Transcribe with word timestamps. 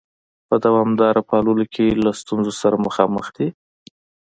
په 0.47 0.55
دوامداره 0.65 1.21
پاللو 1.29 1.65
کې 1.73 1.85
له 2.03 2.11
ستونزو 2.21 2.51
سره 2.61 2.83
مخامخ 2.85 3.25
دي؟ 3.37 3.47